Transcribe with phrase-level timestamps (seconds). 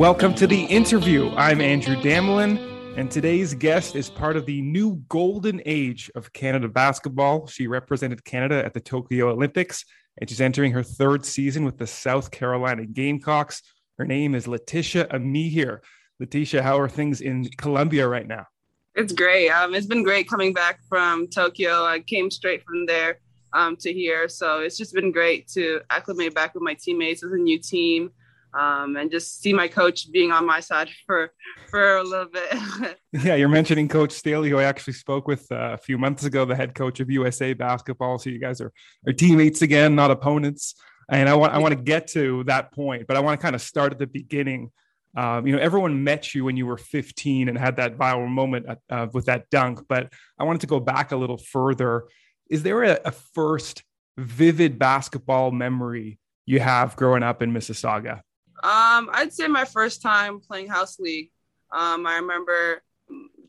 [0.00, 1.30] Welcome to the interview.
[1.36, 6.68] I'm Andrew Damelin, and today's guest is part of the new golden age of Canada
[6.68, 7.46] basketball.
[7.48, 9.84] She represented Canada at the Tokyo Olympics,
[10.18, 13.60] and she's entering her third season with the South Carolina Gamecocks.
[13.98, 15.80] Her name is Laeticia Amihere.
[16.18, 18.46] Laeticia, how are things in Columbia right now?
[18.94, 19.50] It's great.
[19.50, 21.84] Um, it's been great coming back from Tokyo.
[21.84, 23.18] I came straight from there
[23.52, 27.32] um, to here, so it's just been great to acclimate back with my teammates as
[27.32, 28.12] a new team
[28.54, 31.32] um, and just see my coach being on my side for
[31.68, 32.98] for a little bit.
[33.24, 36.44] yeah, you're mentioning Coach Staley, who I actually spoke with uh, a few months ago,
[36.44, 38.18] the head coach of USA basketball.
[38.18, 38.72] So you guys are,
[39.06, 40.74] are teammates again, not opponents.
[41.10, 43.54] And I want I want to get to that point, but I want to kind
[43.54, 44.70] of start at the beginning.
[45.16, 48.66] Um, you know, everyone met you when you were 15 and had that viral moment
[48.88, 49.80] uh, with that dunk.
[49.88, 52.04] But I wanted to go back a little further.
[52.48, 53.82] Is there a, a first
[54.16, 58.20] vivid basketball memory you have growing up in Mississauga?
[58.62, 61.30] Um, I'd say my first time playing house league.
[61.72, 62.82] Um, I remember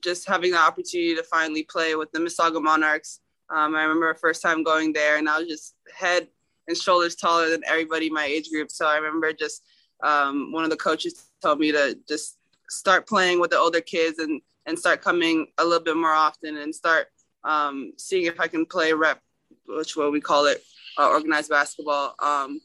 [0.02, 3.20] just having the opportunity to finally play with the Mississauga Monarchs.
[3.50, 6.28] Um, I remember first time going there, and I was just head
[6.67, 8.72] and shoulders taller than everybody in my age group.
[8.72, 9.64] So I remember just
[10.02, 12.38] um, one of the coaches told me to just
[12.70, 16.58] start playing with the older kids and and start coming a little bit more often
[16.58, 17.08] and start
[17.44, 19.20] um, seeing if I can play rep,
[19.67, 20.64] which what we call it,
[21.00, 22.16] uh, organized basketball.
[22.20, 22.62] Um,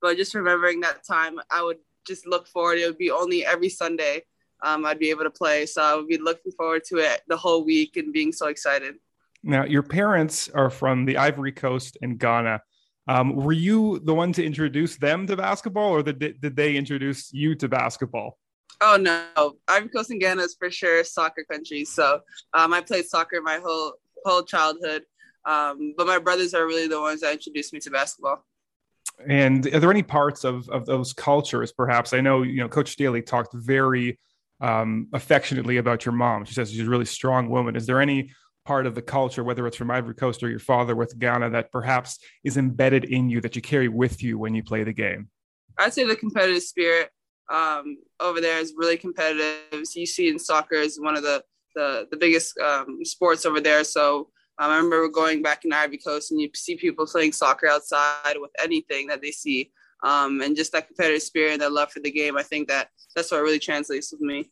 [0.00, 2.78] but just remembering that time, I would just look forward.
[2.78, 4.22] It would be only every Sunday
[4.62, 5.66] um, I'd be able to play.
[5.66, 8.96] So I would be looking forward to it the whole week and being so excited.
[9.42, 12.60] Now, your parents are from the Ivory Coast and Ghana.
[13.06, 17.32] Um, were you the one to introduce them to basketball, or did, did they introduce
[17.32, 18.38] you to basketball?
[18.80, 21.84] Oh no, Ivory Coast and Ghana is for sure soccer country.
[21.84, 22.20] So
[22.52, 25.04] um, I played soccer my whole whole childhood,
[25.46, 28.44] um, but my brothers are really the ones that introduced me to basketball.
[29.26, 32.12] And are there any parts of, of those cultures, perhaps?
[32.12, 34.18] I know, you know, Coach Staley talked very
[34.60, 36.44] um, affectionately about your mom.
[36.44, 37.76] She says she's a really strong woman.
[37.76, 38.30] Is there any
[38.64, 41.72] part of the culture, whether it's from Ivory Coast or your father with Ghana, that
[41.72, 45.28] perhaps is embedded in you that you carry with you when you play the game?
[45.78, 47.10] I'd say the competitive spirit
[47.52, 49.84] um, over there is really competitive.
[49.94, 51.42] You see in soccer is one of the
[51.74, 53.84] the, the biggest um, sports over there.
[53.84, 57.68] So um, I remember going back in Ivory Coast and you see people playing soccer
[57.68, 59.70] outside with anything that they see.
[60.02, 62.36] Um, and just that competitive spirit and that love for the game.
[62.36, 64.50] I think that that's what really translates with me.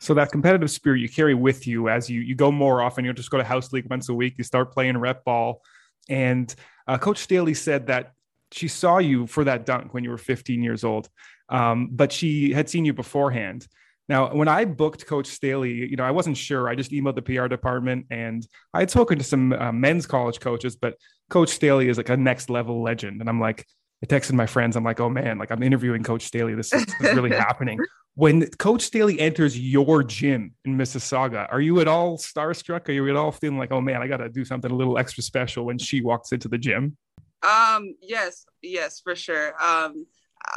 [0.00, 3.04] So that competitive spirit you carry with you as you you go more often.
[3.04, 4.34] You'll just go to house league once a week.
[4.38, 5.60] You start playing rep ball,
[6.08, 6.54] and
[6.86, 8.12] uh, Coach Staley said that
[8.52, 11.08] she saw you for that dunk when you were 15 years old,
[11.48, 13.66] um, but she had seen you beforehand.
[14.08, 16.68] Now, when I booked Coach Staley, you know, I wasn't sure.
[16.68, 20.40] I just emailed the PR department and I had spoken to some uh, men's college
[20.40, 20.94] coaches, but
[21.28, 23.20] Coach Staley is like a next level legend.
[23.20, 23.66] And I'm like,
[24.02, 24.76] I texted my friends.
[24.76, 26.54] I'm like, oh man, like I'm interviewing Coach Staley.
[26.54, 27.78] This is, this is really happening.
[28.14, 32.88] When Coach Staley enters your gym in Mississauga, are you at all starstruck?
[32.88, 34.98] Are you at all feeling like, oh man, I got to do something a little
[34.98, 36.96] extra special when she walks into the gym?
[37.42, 39.54] Um, yes, yes, for sure.
[39.62, 40.06] Um,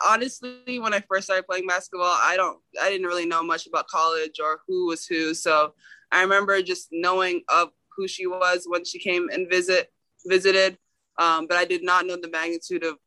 [0.07, 3.87] honestly, when I first started playing basketball, I don't, I didn't really know much about
[3.87, 5.33] college or who was who.
[5.33, 5.73] So
[6.11, 9.91] I remember just knowing of who she was when she came and visit
[10.25, 10.77] visited,
[11.17, 12.97] um, but I did not know the magnitude of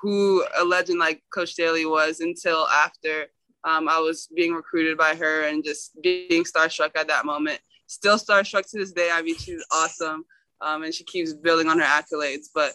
[0.00, 3.26] who a legend like Coach Staley was until after
[3.64, 7.60] um, I was being recruited by her and just being starstruck at that moment.
[7.86, 9.10] Still starstruck to this day.
[9.12, 10.24] I mean, she's awesome,
[10.60, 12.46] um, and she keeps building on her accolades.
[12.54, 12.72] But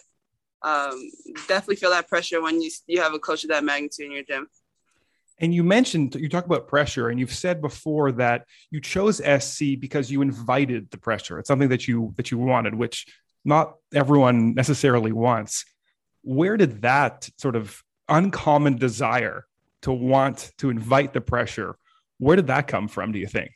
[0.64, 1.10] um,
[1.46, 4.24] definitely feel that pressure when you you have a coach of that magnitude in your
[4.24, 4.48] gym.
[5.38, 9.78] And you mentioned you talk about pressure, and you've said before that you chose SC
[9.78, 11.38] because you invited the pressure.
[11.38, 13.06] It's something that you that you wanted, which
[13.44, 15.64] not everyone necessarily wants.
[16.22, 19.46] Where did that sort of uncommon desire
[19.84, 21.76] to want to invite the pressure,
[22.18, 23.12] where did that come from?
[23.12, 23.52] Do you think?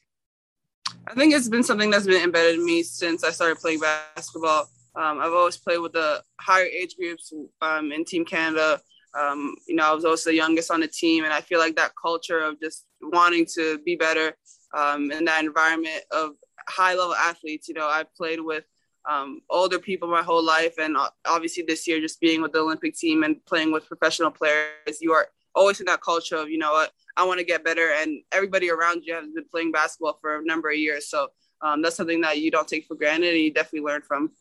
[1.06, 4.68] I think it's been something that's been embedded in me since I started playing basketball.
[4.98, 8.80] Um, I've always played with the higher age groups um, in Team Canada.
[9.18, 11.77] Um, you know, I was also the youngest on the team, and I feel like
[11.77, 14.36] that culture of just wanting to be better
[14.77, 16.33] um, in that environment of
[16.68, 17.68] high level athletes.
[17.68, 18.65] You know, I've played with
[19.09, 20.97] um, older people my whole life, and
[21.27, 25.12] obviously this year, just being with the Olympic team and playing with professional players, you
[25.12, 28.21] are always in that culture of you know what I want to get better, and
[28.33, 31.28] everybody around you has been playing basketball for a number of years, so
[31.62, 34.33] um, that's something that you don't take for granted, and you definitely learn from.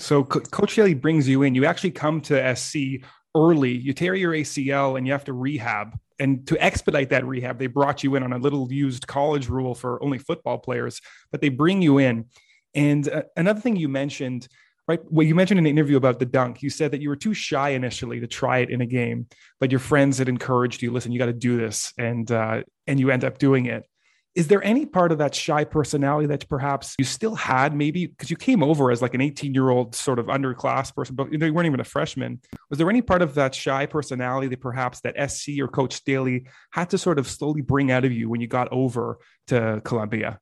[0.00, 1.54] So Co- Coach Staley brings you in.
[1.54, 3.04] You actually come to SC
[3.36, 3.72] early.
[3.72, 5.98] You tear your ACL and you have to rehab.
[6.18, 9.74] And to expedite that rehab, they brought you in on a little used college rule
[9.74, 11.00] for only football players,
[11.30, 12.26] but they bring you in.
[12.74, 14.48] And uh, another thing you mentioned,
[14.86, 15.00] right?
[15.10, 16.62] Well, you mentioned in an interview about the dunk.
[16.62, 19.28] You said that you were too shy initially to try it in a game,
[19.60, 20.92] but your friends had encouraged you.
[20.92, 21.92] Listen, you got to do this.
[21.96, 23.84] And uh, and you end up doing it.
[24.36, 28.30] Is there any part of that shy personality that perhaps you still had, maybe because
[28.30, 31.52] you came over as like an 18 year old sort of underclass person, but you
[31.52, 32.40] weren't even a freshman?
[32.68, 36.46] Was there any part of that shy personality that perhaps that SC or Coach Staley
[36.70, 39.18] had to sort of slowly bring out of you when you got over
[39.48, 40.38] to Columbia?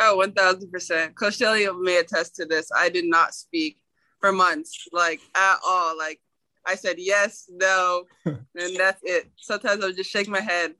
[0.00, 1.14] Oh, 1000%.
[1.14, 2.70] Coach Staley may attest to this.
[2.76, 3.78] I did not speak
[4.20, 5.96] for months, like at all.
[5.96, 6.20] Like
[6.66, 9.30] I said yes, no, and that's it.
[9.36, 10.74] Sometimes I would just shake my head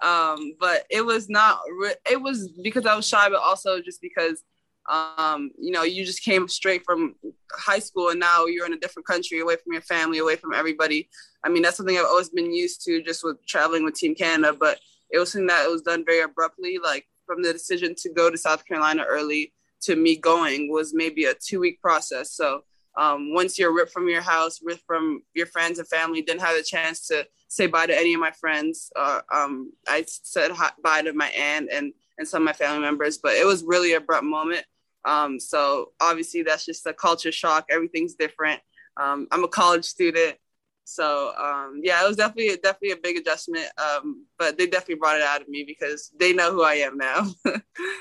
[0.00, 4.00] um, but it was not, re- it was because I was shy, but also just
[4.00, 4.42] because,
[4.90, 7.14] um, you know, you just came straight from
[7.52, 10.52] high school and now you're in a different country, away from your family, away from
[10.52, 11.08] everybody.
[11.44, 14.56] I mean, that's something I've always been used to just with traveling with Team Canada,
[14.58, 14.78] but
[15.10, 18.36] it was something that was done very abruptly, like from the decision to go to
[18.36, 19.52] South Carolina early
[19.82, 22.32] to me going was maybe a two week process.
[22.32, 22.64] So
[22.96, 26.56] um, once you're ripped from your house, ripped from your friends and family, didn't have
[26.56, 28.90] a chance to say bye to any of my friends.
[28.96, 32.80] Uh, um, I said hi, bye to my aunt and and some of my family
[32.80, 34.64] members, but it was really abrupt moment.
[35.04, 37.66] Um, so obviously that's just a culture shock.
[37.70, 38.60] Everything's different.
[38.96, 40.36] Um, I'm a college student.
[40.84, 43.66] So um, yeah, it was definitely definitely a big adjustment.
[43.78, 46.96] Um, but they definitely brought it out of me because they know who I am
[46.96, 47.26] now.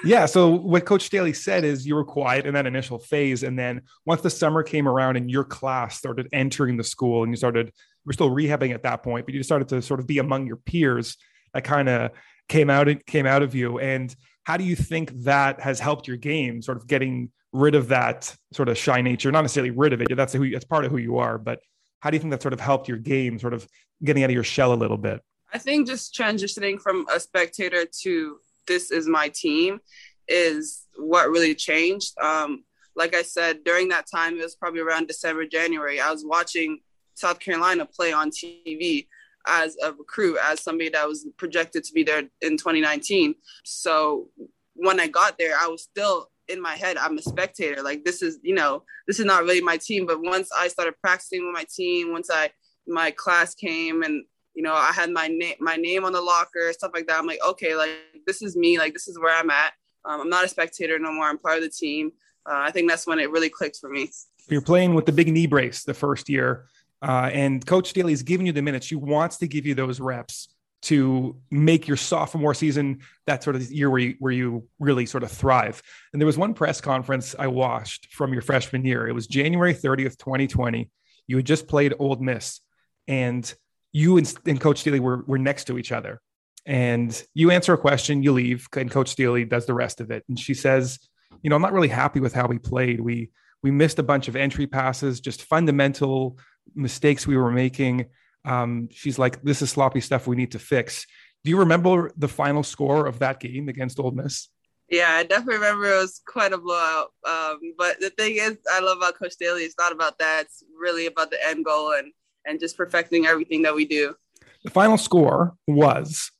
[0.05, 0.25] yeah.
[0.25, 3.81] So what Coach Staley said is you were quiet in that initial phase, and then
[4.05, 7.71] once the summer came around and your class started entering the school, and you started
[8.05, 10.57] we're still rehabbing at that point, but you started to sort of be among your
[10.57, 11.17] peers.
[11.53, 12.11] That kind of
[12.49, 13.79] came out came out of you.
[13.79, 14.13] And
[14.43, 16.61] how do you think that has helped your game?
[16.61, 20.07] Sort of getting rid of that sort of shy nature, not necessarily rid of it.
[20.15, 21.59] That's who that's part of who you are, but
[22.03, 23.65] how do you think that sort of helped your game, sort of
[24.03, 25.21] getting out of your shell a little bit?
[25.53, 29.79] I think just transitioning from a spectator to this is my team
[30.27, 32.11] is what really changed.
[32.21, 36.01] Um, like I said, during that time, it was probably around December, January.
[36.01, 36.79] I was watching
[37.13, 39.07] South Carolina play on TV
[39.47, 43.35] as a recruit, as somebody that was projected to be there in 2019.
[43.63, 44.27] So
[44.73, 47.81] when I got there, I was still in my head, I'm a spectator.
[47.81, 50.05] Like this is, you know, this is not really my team.
[50.05, 52.51] But once I started practicing with my team, once I
[52.87, 56.71] my class came and you know I had my name my name on the locker,
[56.73, 57.17] stuff like that.
[57.17, 57.91] I'm like, okay, like
[58.27, 58.77] this is me.
[58.77, 59.73] Like this is where I'm at.
[60.05, 61.25] Um, I'm not a spectator no more.
[61.25, 62.11] I'm part of the team.
[62.45, 64.11] Uh, I think that's when it really clicked for me.
[64.49, 66.65] You're playing with the big knee brace the first year,
[67.01, 68.85] uh, and Coach Staley's giving you the minutes.
[68.85, 70.49] She wants to give you those reps
[70.83, 75.23] to make your sophomore season that sort of year where you, where you really sort
[75.23, 75.81] of thrive.
[76.11, 79.07] And there was one press conference I watched from your freshman year.
[79.07, 80.89] It was January 30th, 2020.
[81.27, 82.59] You had just played Ole Miss,
[83.07, 83.51] and
[83.93, 86.19] you and, and Coach Staley were, were next to each other.
[86.65, 90.25] And you answer a question, you leave, and Coach Staley does the rest of it.
[90.27, 90.99] And she says,
[91.41, 92.99] "You know, I'm not really happy with how we played.
[92.99, 93.31] We
[93.61, 96.37] we missed a bunch of entry passes, just fundamental
[96.75, 98.07] mistakes we were making."
[98.45, 100.27] Um, she's like, "This is sloppy stuff.
[100.27, 101.05] We need to fix."
[101.43, 104.47] Do you remember the final score of that game against Ole Miss?
[104.89, 107.13] Yeah, I definitely remember it was quite a blowout.
[107.27, 109.63] Um, but the thing is, I love about Coach Staley.
[109.63, 110.45] It's not about that.
[110.45, 112.11] It's really about the end goal and
[112.45, 114.15] and just perfecting everything that we do.
[114.63, 116.31] The final score was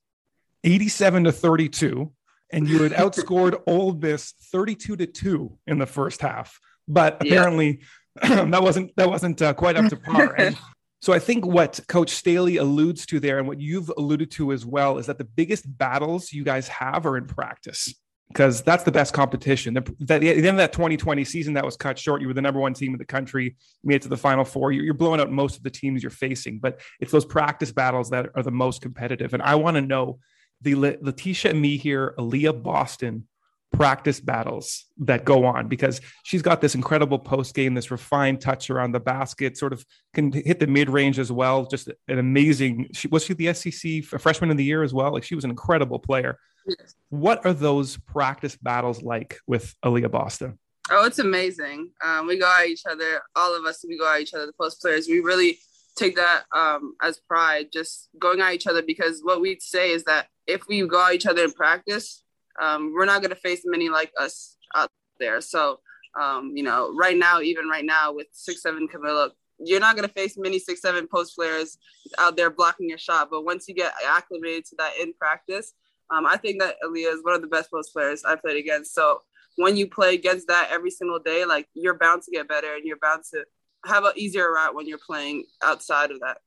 [0.63, 2.11] 87 to 32,
[2.51, 6.59] and you had outscored Ole Miss 32 to two in the first half.
[6.87, 7.81] But apparently,
[8.21, 8.45] yeah.
[8.51, 10.35] that wasn't that wasn't uh, quite up to par.
[10.37, 10.57] And
[11.03, 14.65] so I think what Coach Staley alludes to there, and what you've alluded to as
[14.65, 17.93] well, is that the biggest battles you guys have are in practice
[18.29, 19.73] because that's the best competition.
[19.73, 22.41] The, the, the, end of that 2020 season that was cut short, you were the
[22.41, 24.71] number one team in the country, made it to the final four.
[24.71, 28.09] You're, you're blowing out most of the teams you're facing, but it's those practice battles
[28.11, 29.33] that are the most competitive.
[29.33, 30.19] And I want to know
[30.61, 33.27] the Laeticia Amihere, Aliyah Boston
[33.73, 38.69] practice battles that go on because she's got this incredible post game, this refined touch
[38.69, 41.65] around the basket, sort of can hit the mid range as well.
[41.65, 42.89] Just an amazing.
[42.93, 45.11] She was she the SEC freshman of the year as well.
[45.11, 46.37] Like she was an incredible player.
[46.65, 46.95] Yes.
[47.09, 50.57] What are those practice battles like with Aliyah Boston?
[50.89, 51.91] Oh, it's amazing.
[52.03, 53.21] Um, we go at each other.
[53.35, 54.45] All of us, we go at each other.
[54.45, 55.59] The post players, we really
[55.95, 60.03] take that um, as pride, just going at each other because what we say is
[60.05, 62.22] that if we go at each other in practice,
[62.61, 65.41] um, we're not going to face many like us out there.
[65.41, 65.79] So,
[66.19, 70.07] um, you know, right now, even right now with six seven Kamilla, you're not going
[70.07, 71.77] to face many six seven post players
[72.19, 73.29] out there blocking your shot.
[73.31, 75.73] But once you get acclimated to that in practice,
[76.09, 78.93] um, I think that Aliyah is one of the best post players I played against.
[78.93, 79.21] So
[79.55, 82.83] when you play against that every single day, like you're bound to get better and
[82.85, 83.43] you're bound to
[83.85, 86.37] have an easier route when you're playing outside of that.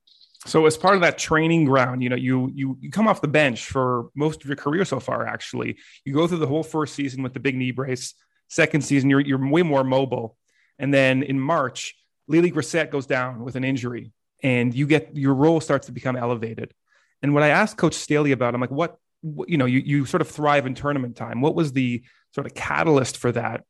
[0.45, 3.27] So as part of that training ground, you know, you you you come off the
[3.27, 5.25] bench for most of your career so far.
[5.25, 8.13] Actually, you go through the whole first season with the big knee brace.
[8.47, 10.37] Second season, you're you're way more mobile,
[10.79, 11.95] and then in March,
[12.27, 14.11] LeLe Grissett goes down with an injury,
[14.43, 16.73] and you get your role starts to become elevated.
[17.21, 18.97] And what I asked Coach Staley about, I'm like, what
[19.47, 21.41] you know, you, you sort of thrive in tournament time.
[21.41, 22.03] What was the
[22.33, 23.63] sort of catalyst for that?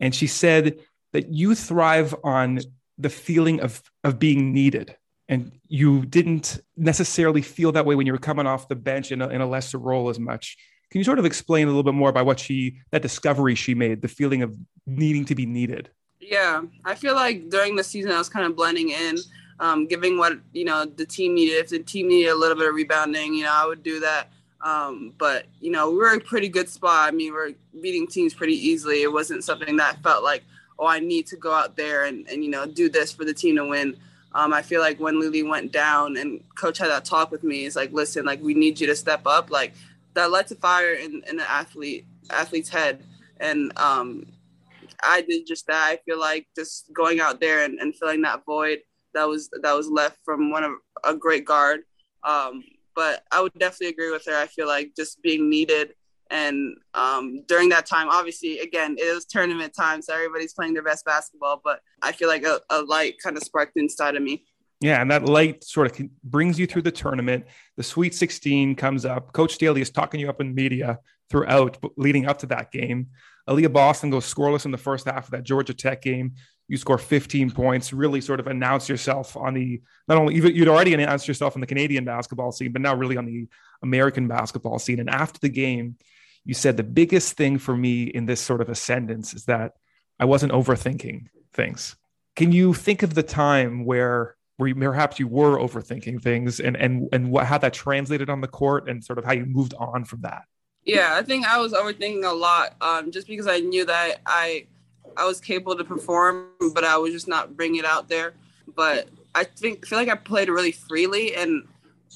[0.00, 0.78] And she said
[1.12, 2.60] that you thrive on
[2.98, 4.96] the feeling of, of being needed.
[5.32, 9.22] And you didn't necessarily feel that way when you were coming off the bench in
[9.22, 10.58] a, in a lesser role as much.
[10.90, 13.74] Can you sort of explain a little bit more about what she, that discovery she
[13.74, 14.54] made, the feeling of
[14.86, 15.88] needing to be needed?
[16.20, 19.16] Yeah, I feel like during the season I was kind of blending in,
[19.58, 21.54] um, giving what you know the team needed.
[21.54, 24.28] If the team needed a little bit of rebounding, you know, I would do that.
[24.60, 27.08] Um, but you know, we were a pretty good spot.
[27.08, 29.02] I mean, we are beating teams pretty easily.
[29.02, 30.42] It wasn't something that felt like,
[30.78, 33.32] oh, I need to go out there and, and you know do this for the
[33.32, 33.96] team to win.
[34.34, 37.66] Um, I feel like when LeLe went down and coach had that talk with me,
[37.66, 39.50] it's like, listen, like we need you to step up.
[39.50, 39.74] Like
[40.14, 43.04] that lights a fire in, in the athlete athlete's head.
[43.40, 44.26] And um,
[45.02, 45.84] I did just that.
[45.86, 48.80] I feel like just going out there and, and filling that void
[49.14, 50.72] that was that was left from one of
[51.04, 51.80] a great guard.
[52.24, 54.36] Um, but I would definitely agree with her.
[54.36, 55.94] I feel like just being needed
[56.32, 60.82] and um, during that time, obviously, again, it was tournament time, so everybody's playing their
[60.82, 61.60] best basketball.
[61.62, 64.46] But I feel like a, a light kind of sparked inside of me.
[64.80, 67.44] Yeah, and that light sort of brings you through the tournament.
[67.76, 69.32] The Sweet 16 comes up.
[69.32, 70.98] Coach Staley is talking you up in media
[71.30, 73.08] throughout, leading up to that game.
[73.48, 76.32] Aliyah Boston goes scoreless in the first half of that Georgia Tech game.
[76.66, 80.94] You score 15 points, really sort of announce yourself on the not only you'd already
[80.94, 83.48] announced yourself in the Canadian basketball scene, but now really on the
[83.82, 85.00] American basketball scene.
[85.00, 85.96] And after the game,
[86.44, 89.72] you said the biggest thing for me in this sort of ascendance is that
[90.18, 91.96] I wasn't overthinking things.
[92.36, 96.76] Can you think of the time where where you, perhaps you were overthinking things and
[96.76, 99.74] and and what how that translated on the court and sort of how you moved
[99.78, 100.44] on from that
[100.84, 104.64] yeah i think i was overthinking a lot um, just because i knew that i
[105.16, 108.34] i was capable to perform but i was just not bringing it out there
[108.76, 111.66] but i think feel like i played really freely and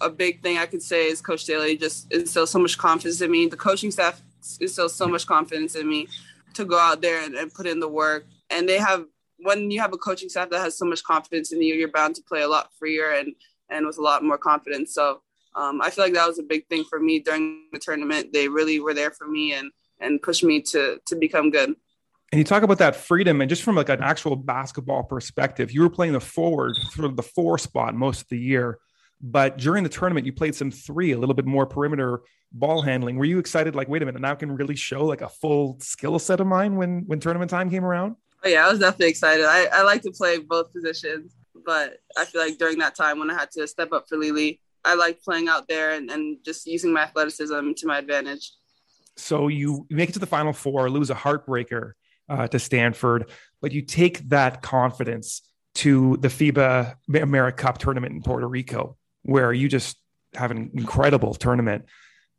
[0.01, 3.31] a big thing i could say is coach Staley just instilled so much confidence in
[3.31, 4.23] me the coaching staff
[4.61, 6.07] instilled so much confidence in me
[6.55, 9.07] to go out there and, and put in the work and they have
[9.39, 12.15] when you have a coaching staff that has so much confidence in you, you're bound
[12.17, 13.35] to play a lot freer and
[13.69, 14.95] and with a lot more confidence.
[14.95, 15.21] So
[15.57, 18.33] um, I feel like that was a big thing for me during the tournament.
[18.33, 21.75] They really were there for me and and pushed me to to become good.
[22.33, 25.83] And you talk about that freedom, and just from like an actual basketball perspective, you
[25.83, 28.79] were playing the forward, sort of the four spot most of the year.
[29.21, 32.21] But during the tournament, you played some three, a little bit more perimeter
[32.53, 33.17] ball handling.
[33.17, 33.75] Were you excited?
[33.75, 36.47] Like, wait a minute, now I can really show like a full skill set of
[36.47, 38.17] mine when when tournament time came around.
[38.45, 39.45] Oh, yeah, I was definitely excited.
[39.45, 43.31] I, I like to play both positions, but I feel like during that time when
[43.31, 46.67] I had to step up for LeLe, I like playing out there and, and just
[46.67, 48.53] using my athleticism to my advantage.
[49.17, 51.93] So you make it to the final four, lose a heartbreaker
[52.29, 53.31] uh, to Stanford,
[53.61, 55.43] but you take that confidence
[55.77, 59.97] to the FIBA AmeriCup tournament in Puerto Rico, where you just
[60.35, 61.85] have an incredible tournament.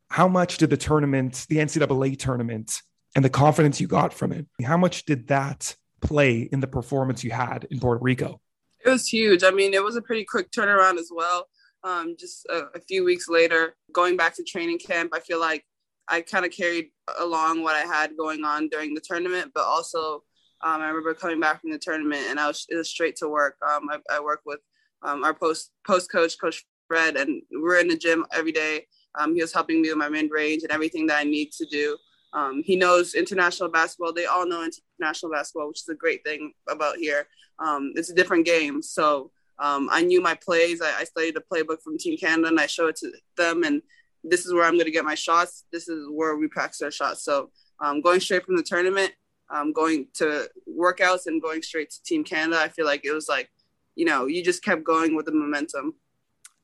[0.10, 2.82] How much did the tournament, the NCAA tournament,
[3.16, 7.24] and the confidence you got from it, how much did that play in the performance
[7.24, 8.40] you had in Puerto Rico?
[8.86, 9.44] It was huge.
[9.44, 11.48] I mean, it was a pretty quick turnaround as well.
[11.84, 15.66] Um, just a, a few weeks later, going back to training camp, I feel like
[16.08, 16.90] I kind of carried
[17.20, 20.24] along what I had going on during the tournament, but also
[20.64, 23.56] um, I remember coming back from the tournament and I was, was straight to work.
[23.68, 24.60] Um, I, I work with
[25.04, 28.88] um, our post post coach, Coach Fred, and we're in the gym every day.
[29.16, 31.66] Um, he was helping me with my mid range and everything that I need to
[31.66, 31.98] do.
[32.34, 34.14] Um, he knows international basketball.
[34.14, 34.68] They all know
[35.00, 37.28] international basketball, which is a great thing about here.
[37.60, 38.82] Um, it's a different game.
[38.82, 40.82] So um, I knew my plays.
[40.82, 43.64] I, I, studied the playbook from Team Canada and I showed it to them.
[43.64, 43.82] And
[44.24, 45.66] this is where I'm going to get my shots.
[45.72, 47.24] This is where we practice our shots.
[47.24, 49.14] So um, going straight from the tournament,
[49.50, 53.28] um, going to workouts and going straight to Team Canada, I feel like it was
[53.28, 53.50] like,
[53.96, 55.96] you know, you just kept going with the momentum.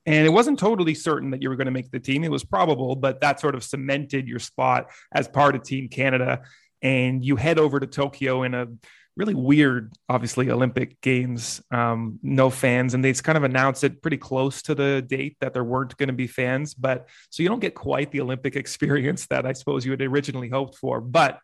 [0.05, 2.24] And it wasn't totally certain that you were going to make the team.
[2.24, 6.41] It was probable, but that sort of cemented your spot as part of Team Canada.
[6.81, 8.67] And you head over to Tokyo in a
[9.15, 12.93] really weird, obviously, Olympic Games, um, no fans.
[12.93, 16.07] And they kind of announced it pretty close to the date that there weren't going
[16.07, 16.74] to be fans.
[16.74, 20.50] But so you don't get quite the Olympic experience that I suppose you had originally
[20.50, 21.00] hoped for.
[21.00, 21.39] But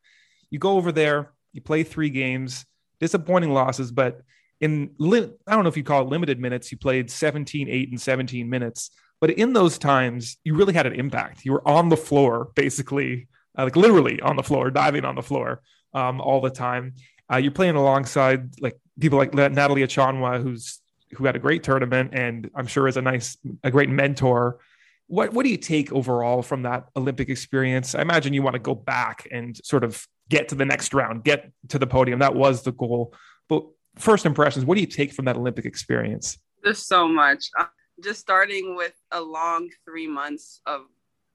[0.50, 2.66] you go over there, you play three games,
[3.00, 4.22] disappointing losses, but
[4.62, 7.89] in li- I don't know if you call it limited minutes, you played 17, 8,
[7.89, 8.92] and 17 minutes.
[9.22, 11.44] But in those times, you really had an impact.
[11.44, 15.22] You were on the floor, basically, uh, like literally on the floor, diving on the
[15.22, 15.62] floor
[15.94, 16.96] um, all the time.
[17.32, 20.80] Uh, you're playing alongside like people like Natalie Achonwa, who's
[21.16, 24.60] who had a great tournament, and I'm sure is a nice, a great mentor.
[25.08, 27.96] What what do you take overall from that Olympic experience?
[27.96, 31.24] I imagine you want to go back and sort of get to the next round,
[31.24, 32.20] get to the podium.
[32.20, 33.13] That was the goal.
[33.48, 33.66] But
[34.00, 36.38] first impressions, what do you take from that Olympic experience?
[36.63, 37.50] There's so much.
[37.58, 37.65] Uh,
[38.03, 40.82] just starting with a long three months of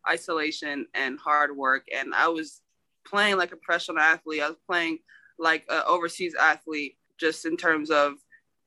[0.09, 1.85] isolation and hard work.
[1.94, 2.62] And I was
[3.06, 4.42] playing like a professional athlete.
[4.42, 4.99] I was playing
[5.38, 8.14] like an overseas athlete, just in terms of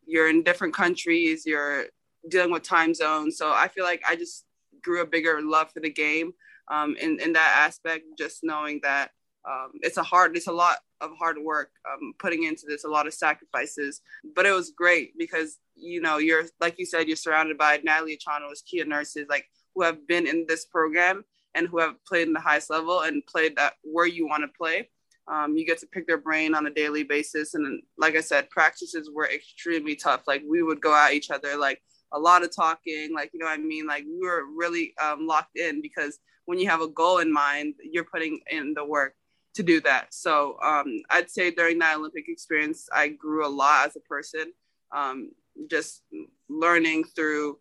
[0.06, 1.86] you're in different countries, you're
[2.30, 3.38] dealing with time zones.
[3.38, 4.46] So I feel like I just
[4.84, 6.34] grew a bigger love for the game
[6.70, 9.12] um, in, in that aspect, just knowing that
[9.48, 12.90] um, it's a hard, it's a lot of hard work um, putting into this, a
[12.90, 14.02] lot of sacrifices,
[14.36, 18.18] but it was great because, you know, you're, like you said, you're surrounded by Natalie
[18.18, 21.24] Achonwa's Kia Nurses, like who have been in this program
[21.56, 24.58] and who have played in the highest level and played that where you want to
[24.58, 24.90] play.
[25.28, 27.54] Um, you get to pick their brain on a daily basis.
[27.54, 30.24] And like I said, practices were extremely tough.
[30.28, 31.82] Like we would go at each other, like
[32.14, 33.86] a lot of talking, like, you know I mean?
[33.88, 37.76] Like we were really um, locked in because when you have a goal in mind,
[37.84, 39.16] you're putting in the work
[39.58, 40.14] to do that.
[40.14, 44.54] So um, I'd say during that Olympic experience, I grew a lot as a person,
[44.96, 45.32] um,
[45.70, 46.04] just
[46.48, 47.60] learning through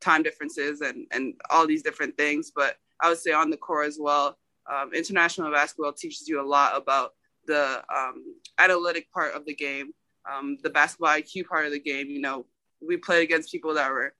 [0.00, 2.52] time differences and, and all these different things.
[2.54, 4.36] But I would say on the core as well,
[4.70, 7.12] um, international basketball teaches you a lot about
[7.46, 9.92] the um, analytic part of the game,
[10.30, 12.08] um, the basketball IQ part of the game.
[12.08, 12.46] You know,
[12.80, 14.14] we played against people that were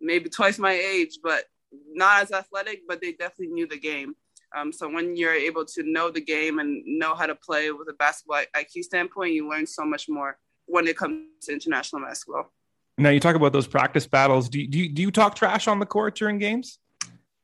[0.00, 1.44] maybe twice my age, but
[1.92, 4.16] not as athletic, but they definitely knew the game.
[4.54, 7.88] Um, so when you're able to know the game and know how to play with
[7.88, 12.52] a basketball IQ standpoint, you learn so much more when it comes to international basketball.
[12.96, 14.48] Now you talk about those practice battles.
[14.48, 16.78] Do you, do you, do you talk trash on the court during games?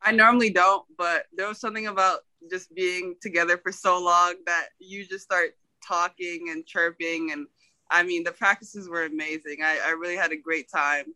[0.02, 4.69] I normally don't, but there was something about just being together for so long that
[4.79, 5.50] you just start
[5.87, 7.33] talking and chirping.
[7.33, 7.47] And
[7.90, 9.59] I mean, the practices were amazing.
[9.62, 11.07] I, I really had a great time.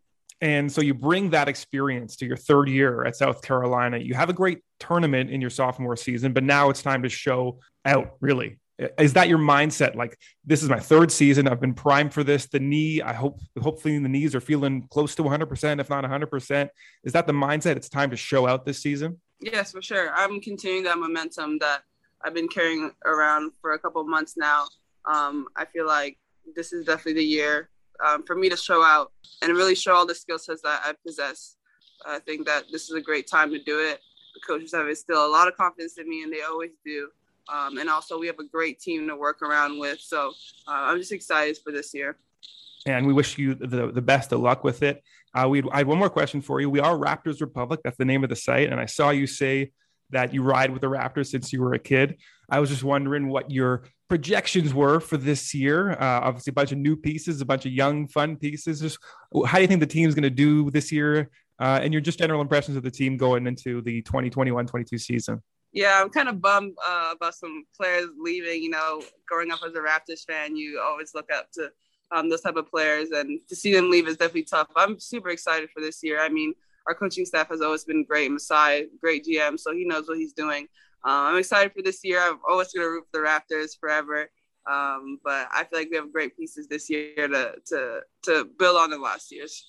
[0.40, 3.98] And so you bring that experience to your third year at South Carolina.
[3.98, 7.60] You have a great tournament in your sophomore season, but now it's time to show
[7.84, 8.58] out, really.
[8.98, 9.94] Is that your mindset?
[9.94, 11.46] Like this is my third season.
[11.46, 12.46] I've been primed for this.
[12.46, 16.68] The knee i hope hopefully the knees are feeling close to 100% if not 100%
[17.04, 17.76] is that the mindset?
[17.76, 19.20] It's time to show out this season?
[19.40, 20.10] Yes for sure.
[20.12, 21.82] I'm continuing that momentum that
[22.24, 24.66] i've been carrying around for a couple months now.
[25.04, 26.18] Um, i feel like
[26.56, 27.70] this is definitely the year
[28.06, 29.12] um, for me to show out
[29.42, 31.56] and really show all the skill sets that i possess
[32.06, 34.00] i think that this is a great time to do it
[34.34, 37.08] the coaches have instilled a lot of confidence in me and they always do
[37.52, 40.00] um, and also, we have a great team to work around with.
[40.00, 40.28] So
[40.66, 42.16] uh, I'm just excited for this year.
[42.86, 45.02] And we wish you the, the best of luck with it.
[45.34, 46.68] Uh, we I had one more question for you.
[46.70, 47.80] We are Raptors Republic.
[47.82, 48.70] That's the name of the site.
[48.70, 49.72] And I saw you say
[50.10, 52.18] that you ride with the Raptors since you were a kid.
[52.50, 55.92] I was just wondering what your projections were for this year.
[55.92, 58.80] Uh, obviously, a bunch of new pieces, a bunch of young, fun pieces.
[58.80, 58.98] Just
[59.46, 61.30] how do you think the team's going to do this year?
[61.60, 65.40] Uh, and your just general impressions of the team going into the 2021-22 season
[65.74, 68.62] yeah, I'm kind of bummed uh, about some players leaving.
[68.62, 71.70] You know, growing up as a Raptors fan, you always look up to
[72.12, 74.68] um, those type of players, and to see them leave is definitely tough.
[74.76, 76.22] I'm super excited for this year.
[76.22, 76.54] I mean,
[76.86, 78.30] our coaching staff has always been great.
[78.30, 80.68] Masai, great GM, so he knows what he's doing.
[81.04, 82.20] Um, I'm excited for this year.
[82.20, 84.30] I'm always going to root for the Raptors forever.
[84.70, 88.76] Um, but I feel like we have great pieces this year to to to build
[88.76, 89.66] on the last years.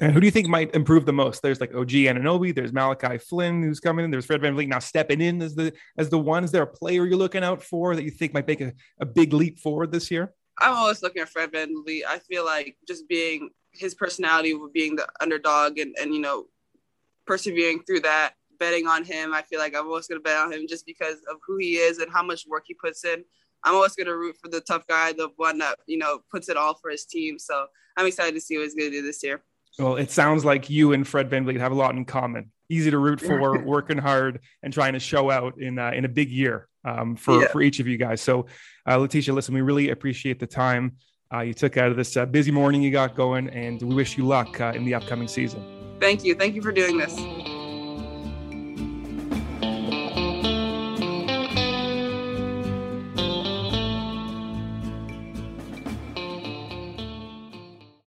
[0.00, 1.42] And who do you think might improve the most?
[1.42, 5.20] There's like OG Anunoby, there's Malachi Flynn who's coming in, there's Fred VanVleet now stepping
[5.20, 6.42] in as the as the one.
[6.42, 9.06] Is there a player you're looking out for that you think might make a, a
[9.06, 10.32] big leap forward this year?
[10.58, 12.02] I'm always looking at Fred VanVleet.
[12.08, 16.46] I feel like just being his personality of being the underdog and, and you know,
[17.26, 19.34] persevering through that, betting on him.
[19.34, 21.98] I feel like I'm always gonna bet on him just because of who he is
[21.98, 23.24] and how much work he puts in.
[23.64, 26.56] I'm always gonna root for the tough guy, the one that, you know, puts it
[26.56, 27.38] all for his team.
[27.38, 29.42] So I'm excited to see what he's gonna do this year.
[29.78, 32.52] Well, it sounds like you and Fred VanVleet have a lot in common.
[32.68, 36.08] Easy to root for, working hard, and trying to show out in uh, in a
[36.08, 37.48] big year um, for yeah.
[37.48, 38.20] for each of you guys.
[38.20, 38.46] So,
[38.86, 40.96] uh, Laeticia, listen, we really appreciate the time
[41.32, 44.18] uh, you took out of this uh, busy morning you got going, and we wish
[44.18, 45.64] you luck uh, in the upcoming season.
[46.00, 46.34] Thank you.
[46.34, 47.14] Thank you for doing this.